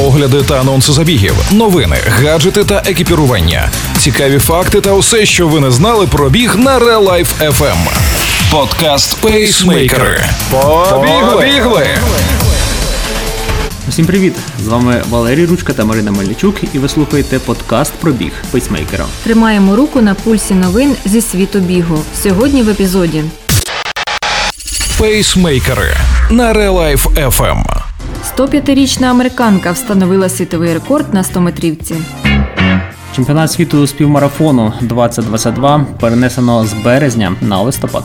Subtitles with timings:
[0.00, 5.70] огляди та анонси забігів, новини, гаджети та екіпірування, цікаві факти та усе, що ви не
[5.70, 7.76] знали про біг на Real Life FM.
[8.50, 10.24] Подкаст Пейсмейкери.
[10.50, 11.86] Побігли!
[13.88, 14.34] Усім привіт!
[14.64, 19.04] З вами Валерій Ручка та Марина Мельничук, і ви слухаєте подкаст про біг пейсмейкера.
[19.24, 22.02] Тримаємо руку на пульсі новин зі світу бігу.
[22.22, 23.24] Сьогодні в епізоді.
[24.98, 25.96] Пейсмейкери
[26.30, 27.89] на Real Life FM.
[28.24, 31.96] 105-річна американка встановила світовий рекорд на 100-метрівці.
[33.16, 38.04] Чемпіонат світу з півмарафону 2022 перенесено з березня на листопад.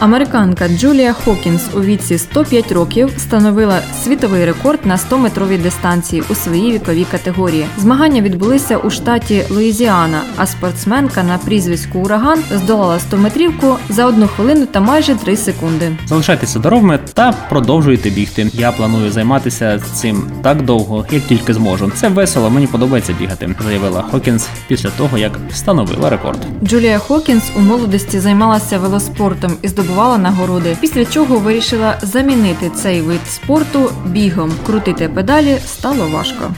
[0.00, 6.72] Американка Джулія Хокінс у віці 105 років встановила світовий рекорд на 100-метровій дистанції у своїй
[6.72, 7.66] віковій категорії.
[7.78, 14.66] Змагання відбулися у штаті Луїзіана, а спортсменка на прізвиську Ураган здолала 100-метрівку за одну хвилину
[14.66, 15.96] та майже 3 секунди.
[16.06, 18.50] Залишайтеся здоровими та продовжуйте бігти.
[18.52, 21.92] Я планую займатися цим так довго, як тільки зможу.
[21.94, 26.38] Це весело, мені подобається бігати, заявила Хокінс після того, як встановила рекорд.
[26.64, 30.76] Джулія Хокінс у молодості займалася велоспортом і здобувала нагороди.
[30.80, 34.52] Після чого вирішила замінити цей вид спорту бігом.
[34.66, 36.50] Крутити педалі стало важко.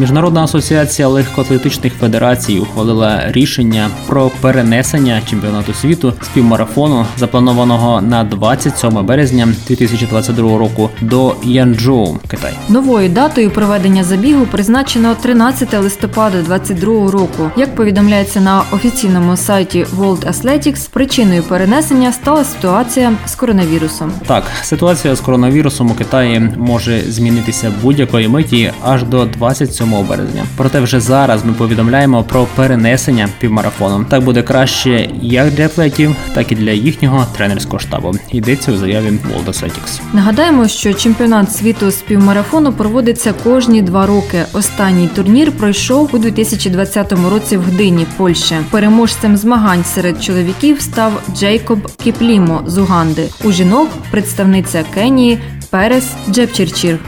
[0.00, 9.06] Міжнародна асоціація легкоатлетичних федерацій ухвалила рішення про перенесення чемпіонату світу з півмарафону, запланованого на 27
[9.06, 12.52] березня 2022 року до Янчжоу, Китай.
[12.68, 17.50] Новою датою проведення забігу призначено 13 листопада 2022 року.
[17.56, 24.12] Як повідомляється на офіційному сайті World Athletics, причиною перенесення стала ситуація з коронавірусом.
[24.26, 30.44] Так, ситуація з коронавірусом у Китаї може змінитися будь-якої миті аж до 27 березня.
[30.56, 34.04] Проте вже зараз ми повідомляємо про перенесення півмарафону.
[34.08, 38.14] Так буде краще як для атлетів, так і для їхнього тренерського штабу.
[38.32, 40.00] Йдеться у заяві World Athletics.
[40.12, 44.42] Нагадаємо, що чемпіонат світу з півмарафону проводиться кожні два роки.
[44.52, 48.58] Останній турнір пройшов у 2020 році в Гдині, Польща.
[48.70, 53.28] Переможцем змагань серед чоловіків став Джейкоб Кіплімо з Уганди.
[53.44, 55.38] У жінок представниця Кенії
[55.70, 56.98] Перес Джепчерчір.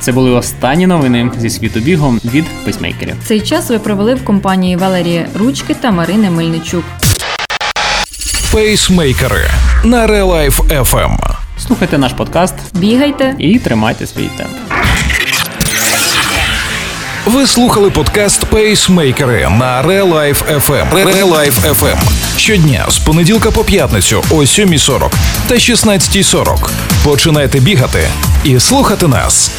[0.00, 3.14] Це були останні новини зі світу бігу від пейсмейкерів.
[3.24, 6.84] Цей час ви провели в компанії Валерія Ручки та Марини Мельничук.
[8.52, 9.50] Пейсмейкери
[9.84, 11.16] на Real Life FM.
[11.66, 13.34] Слухайте наш подкаст Бігайте!
[13.38, 14.50] і тримайте свій темп.
[17.26, 20.92] Ви слухали подкаст Пейсмейкери на Real Life FM.
[20.92, 21.98] Real Life FM.
[22.36, 25.12] Щодня з понеділка по п'ятницю о 7.40
[25.48, 26.70] та 16.40.
[27.04, 28.08] Починайте бігати
[28.44, 29.50] і слухати нас.